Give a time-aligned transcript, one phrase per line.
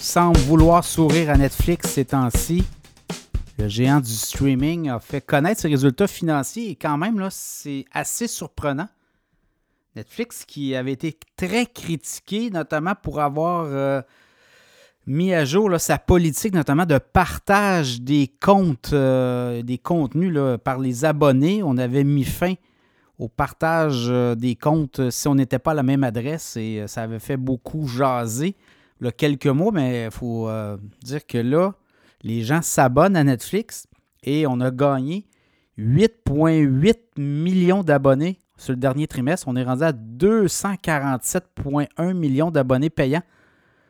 [0.00, 2.64] semble vouloir sourire à Netflix ces temps-ci.
[3.58, 7.84] Le géant du streaming a fait connaître ses résultats financiers et quand même, là, c'est
[7.92, 8.88] assez surprenant.
[9.96, 14.00] Netflix qui avait été très critiqué, notamment pour avoir euh,
[15.06, 21.04] mis à jour sa politique, notamment de partage des comptes, euh, des contenus par les
[21.04, 21.62] abonnés.
[21.64, 22.54] On avait mis fin
[23.18, 27.02] au partage euh, des comptes si on n'était pas à la même adresse et ça
[27.02, 28.54] avait fait beaucoup jaser
[29.06, 30.50] a quelques mois, mais il faut
[31.02, 31.74] dire que là,
[32.22, 33.86] les gens s'abonnent à Netflix
[34.22, 35.26] et on a gagné
[35.78, 39.46] 8,8 millions d'abonnés sur le dernier trimestre.
[39.48, 43.22] On est rendu à 247,1 millions d'abonnés payants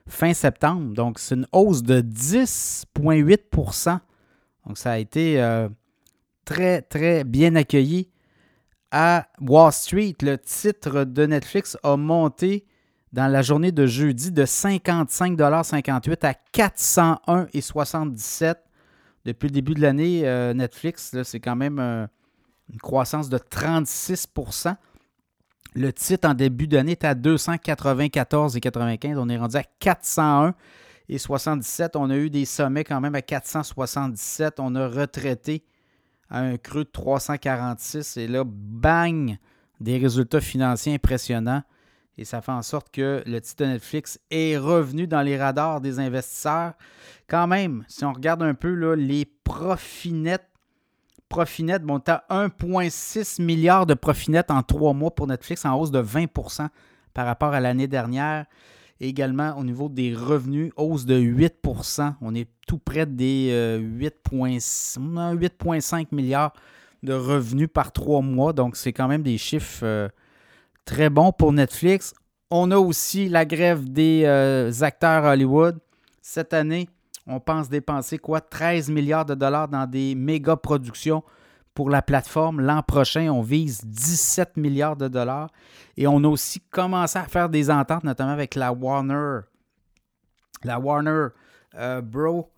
[0.06, 0.94] fin septembre.
[0.94, 3.98] Donc, c'est une hausse de 10,8%
[4.66, 5.68] Donc, ça a été euh,
[6.44, 8.10] très, très bien accueilli.
[8.90, 12.64] À Wall Street, le titre de Netflix a monté
[13.12, 18.56] dans la journée de jeudi de 55,58 à 401,77.
[19.24, 22.06] Depuis le début de l'année, euh, Netflix, c'est quand même euh,
[22.72, 24.74] une croissance de 36%
[25.74, 29.18] Le titre en début d'année était à 294,95.
[29.18, 31.90] On est rendu à 401,77.
[31.96, 34.60] On a eu des sommets quand même à 477.
[34.60, 35.62] On a retraité
[36.30, 38.18] à un creux de 346.
[38.18, 39.38] Et là, bang,
[39.80, 41.62] des résultats financiers impressionnants.
[42.18, 45.80] Et ça fait en sorte que le titre de Netflix est revenu dans les radars
[45.80, 46.72] des investisseurs.
[47.28, 50.44] Quand même, si on regarde un peu là, les profits nets,
[51.28, 55.64] profit net, bon, tu as 1,6 milliard de profits nets en trois mois pour Netflix,
[55.64, 56.68] en hausse de 20%
[57.14, 58.46] par rapport à l'année dernière.
[59.00, 66.04] également, au niveau des revenus, hausse de 8% On est tout près des 8,5 euh,
[66.10, 66.52] milliards
[67.04, 68.52] de revenus par trois mois.
[68.52, 70.08] Donc, c'est quand même des chiffres euh,
[70.88, 72.14] Très bon pour Netflix.
[72.50, 75.78] On a aussi la grève des euh, acteurs Hollywood.
[76.22, 76.88] Cette année,
[77.26, 78.40] on pense dépenser quoi?
[78.40, 81.22] 13 milliards de dollars dans des méga productions
[81.74, 82.62] pour la plateforme.
[82.62, 85.50] L'an prochain, on vise 17 milliards de dollars.
[85.98, 89.40] Et on a aussi commencé à faire des ententes, notamment avec la Warner.
[90.64, 91.26] La Warner
[91.74, 92.50] euh, Bro.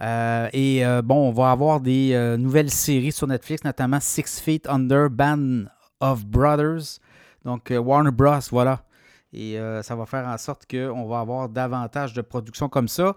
[0.00, 5.08] Euh, et bon, on va avoir des nouvelles séries sur Netflix, notamment Six Feet Under,
[5.08, 5.64] Band
[6.00, 7.00] of Brothers.
[7.44, 8.84] Donc, euh, Warner Bros., voilà.
[9.32, 13.16] Et euh, ça va faire en sorte qu'on va avoir davantage de production comme ça.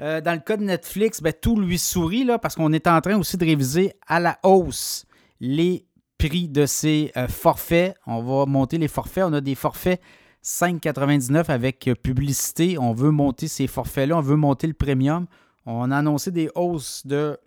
[0.00, 3.18] Euh, dans le cas de Netflix, ben, tout lui sourit parce qu'on est en train
[3.18, 5.06] aussi de réviser à la hausse
[5.40, 5.86] les
[6.18, 7.96] prix de ses forfaits.
[8.06, 9.24] On va monter les forfaits.
[9.26, 10.00] On a des forfaits
[10.44, 12.76] 5,99 avec publicité.
[12.78, 14.18] On veut monter ces forfaits-là.
[14.18, 15.26] On veut monter le premium.
[15.66, 17.38] On a annoncé des hausses de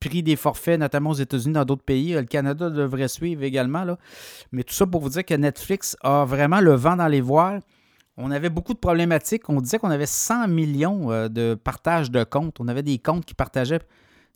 [0.00, 2.12] prix des forfaits, notamment aux États-Unis, dans d'autres pays.
[2.12, 3.84] Le Canada devrait suivre également.
[3.84, 3.98] Là.
[4.52, 7.60] Mais tout ça pour vous dire que Netflix a vraiment le vent dans les voiles.
[8.16, 9.48] On avait beaucoup de problématiques.
[9.48, 12.60] On disait qu'on avait 100 millions euh, de partage de comptes.
[12.60, 13.80] On avait des comptes qui partageaient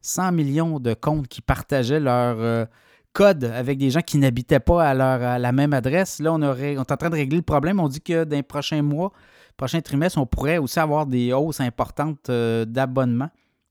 [0.03, 2.65] 100 millions de comptes qui partageaient leur euh,
[3.13, 6.21] code avec des gens qui n'habitaient pas à, leur, la même adresse.
[6.21, 7.81] Là, on, aurait, est en train de régler le problème.
[7.81, 9.13] On dit que dans les prochains mois,
[9.57, 13.31] prochains trimestres, on pourrait aussi avoir des hausses importantes euh, d'abonnement.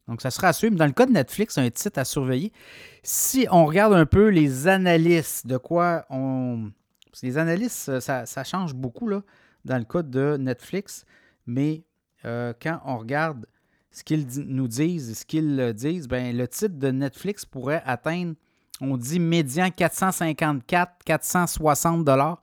[0.09, 0.75] Donc, ça sera à suivre.
[0.75, 2.51] Dans le cas de Netflix, un titre à surveiller.
[3.03, 6.71] Si on regarde un peu les analystes, de quoi on.
[7.21, 9.21] Les analystes, ça, change beaucoup là,
[9.65, 11.05] dans le cas de Netflix,
[11.45, 11.83] mais
[12.23, 13.45] euh, quand on regarde
[13.91, 18.35] ce qu'ils nous disent, ce qu'ils disent, ben, le titre de Netflix pourrait atteindre,
[18.79, 22.41] on dit médian 454, 460 dollars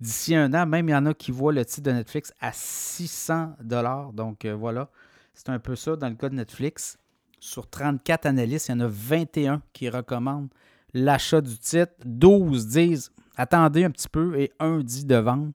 [0.00, 0.66] d'ici un an.
[0.66, 4.12] Même il y en a qui voient le titre de Netflix à 600 dollars.
[4.12, 4.88] Donc euh, voilà.
[5.38, 6.98] C'est un peu ça dans le cas de Netflix.
[7.38, 10.48] Sur 34 analystes, il y en a 21 qui recommandent
[10.92, 11.92] l'achat du titre.
[12.04, 15.52] 12 disent attendez un petit peu et un dit de vendre.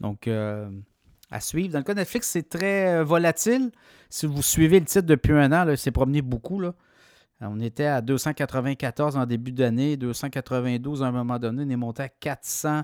[0.00, 0.68] Donc, euh,
[1.30, 1.72] à suivre.
[1.72, 3.70] Dans le cas de Netflix, c'est très euh, volatile.
[4.08, 6.58] Si vous suivez le titre depuis un an, il s'est promené beaucoup.
[6.58, 6.74] Là.
[7.40, 12.02] On était à 294 en début d'année, 292 à un moment donné, on est monté
[12.02, 12.82] à 400,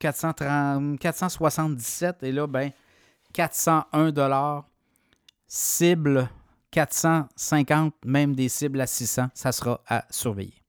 [0.00, 2.72] 430, 477 et là, ben,
[3.34, 4.10] 401
[5.46, 6.28] dollars cible
[6.70, 10.65] 450, même des cibles à 600, ça sera à surveiller.